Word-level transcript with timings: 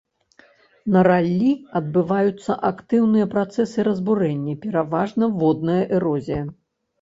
На 0.93 1.01
раллі 1.07 1.51
адбываюцца 1.79 2.55
актыўныя 2.69 3.25
працэсы 3.35 3.79
разбурэння, 3.89 4.57
пераважна 4.65 5.31
водная 5.43 5.79
эрозія. 6.01 6.43